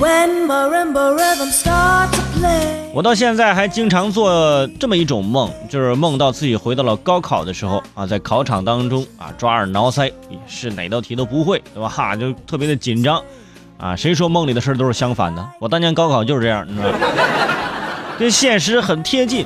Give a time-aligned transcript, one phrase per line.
[0.00, 1.16] when marimba
[1.50, 10.10] start play 我到现在还经常做这么一种梦，就是梦到自己回到了高考的时候啊，在考场当中啊抓耳挠腮，
[10.46, 11.88] 是哪道题都不会，对吧？
[11.90, 13.22] 哈，就特别的紧张
[13.76, 13.94] 啊。
[13.94, 15.46] 谁说梦里的事都是相反的？
[15.60, 16.98] 我当年高考就是这样，你知道吗？
[18.18, 19.44] 跟现实很贴近。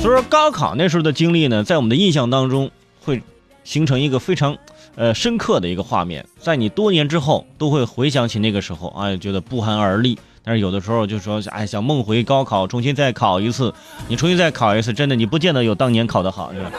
[0.00, 2.70] 所以说，高考那时候的经历呢，在我们的印象当中
[3.04, 3.22] 会
[3.62, 4.56] 形成一个非常
[4.96, 10.18] 呃深刻的一个画面，在你多年之后都会回想起那个时候，哎，觉得不寒而栗。
[10.42, 13.72] 但是有的时候就说，哎，想梦回高考，重新再考一次。
[14.08, 16.70] 你重新再考一次，真的你不见得有当年考得好，是吧？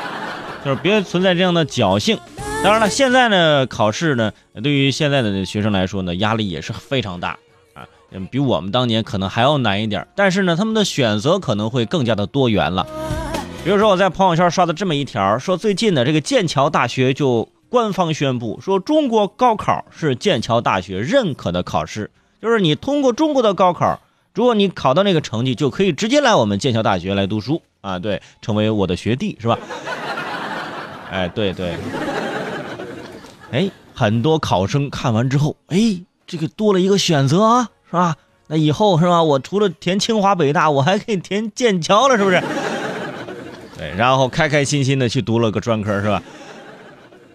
[0.62, 2.18] 就是别存在这样的侥幸。
[2.62, 4.32] 当然了，现在呢，考试呢，
[4.62, 7.38] 对于现在的学生来说呢，压力也是非常大
[7.72, 7.86] 啊，
[8.30, 10.06] 比我们当年可能还要难一点。
[10.14, 12.86] 但是呢，他们的选择可能会更加的多元了。
[13.64, 22.10] 比如说，我在朋友圈刷的这么一条，说最近呢，这个剑桥大学就官方宣布说，中国高考是剑桥大学认可的考试。
[22.40, 24.00] 就是你通过中国的高考，
[24.32, 29.58] 如果你考到那个成绩，就可以直接来我们剑桥大学来读书啊，对，成为我的学弟是吧？
[31.10, 31.76] 哎，对对，
[33.50, 38.14] 哎，很多考生看完之后，哎，这个多了一个选择啊，是吧？
[38.46, 42.42] 那以后是吧，我除了填清华北大，我还可以填剑桥了，是不是？
[43.78, 46.22] 对，然后开开心心的去读了个专科，是吧？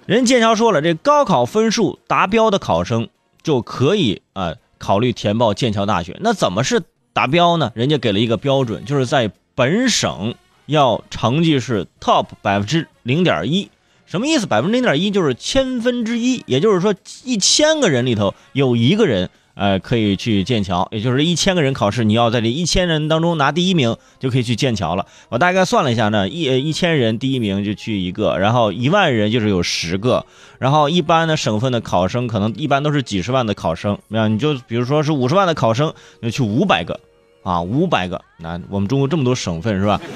[0.05, 3.08] 人剑桥说了，这高考分数达标的考生
[3.41, 4.53] 就可以啊。
[4.77, 6.81] 考虑填报剑桥大学，那怎么是
[7.13, 7.72] 达标呢？
[7.73, 10.35] 人家给了一个标准，就是在本省
[10.66, 13.72] 要成绩是 top 百分之零点一，
[14.05, 14.45] 什么意思？
[14.45, 19.30] 百分之零点一就是千分之一，也就是说一千个人里头有一个人。
[19.56, 25.06] 呃，可以去剑桥，也就是一千个人考试，你要在这一千人当中拿第一名，就可以去剑桥了。
[25.30, 30.26] 我大概算了一下呢，一一千人第一名就去一个，然后一万人就是有十个，
[30.58, 37.00] 然后一般的省份的考生可能一般都是几十万的考生，那你就比如说是五十万的考生，就去五百个，
[37.44, 40.02] 啊，五百个，那我们中国这么多省份是吧？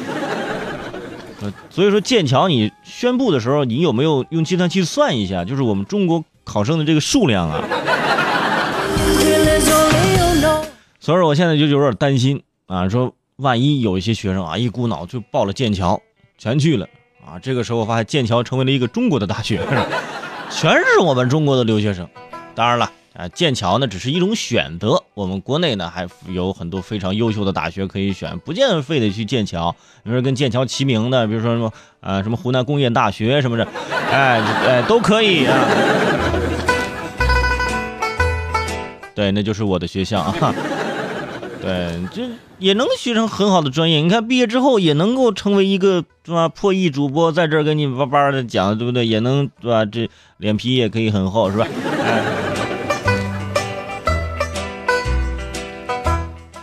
[1.70, 7.64] 所以说剑桥你宣布的时候，你有没有用计算器算一下，就是我们中国考生的这个数量啊？
[11.08, 16.02] 所以，我现在就有点担心啊，说万一有一些学生啊，一股脑就报了剑桥，
[16.38, 16.86] 全去了
[17.26, 19.66] 啊，这个时候发现剑桥成为了一个中国的大学，
[20.52, 22.06] 全是我们中国的留学生。
[22.54, 29.72] 当然了啊，剑桥呢只是一种选择，我们国内呢还有很多非常优秀的大学可以选，不见得非得去剑桥。
[30.04, 33.66] 比如说跟剑桥齐名的，比如说什么啊，什么湖南工业大学什么的，
[34.12, 35.58] 哎哎都可以啊。
[39.16, 40.54] 对，那就是我的学校啊。
[41.68, 42.30] 对，这
[42.60, 43.98] 也能学成很好的专业。
[43.98, 46.48] 你看，毕业之后也能够成为一个是吧？
[46.48, 49.06] 破译主播，在这儿跟你叭叭的讲，对不对？
[49.06, 49.84] 也能对吧？
[49.84, 51.68] 这脸皮也可以很厚，是吧？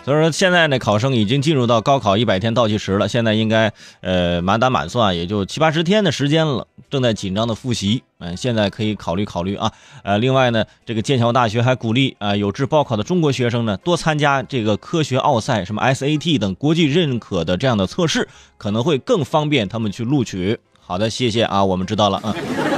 [0.07, 3.07] 所以说，现在呢，考生已经进入到高考一百天倒计时了。
[3.07, 8.05] 现在应该呃满打满算也就七八十天的时间了，正在紧张的复习。
[8.21, 9.73] 嗯，现在可以考虑考虑啊。
[10.05, 20.57] 呃，另外呢，这个剑桥大学还鼓励啊有志报考的中国学生呢多参加这个科学奥赛，什么 SAT 等国际认可的这样的测试，可能会更方便他们去录取。
[20.79, 22.74] 好的，谢谢啊，我们知道了嗯。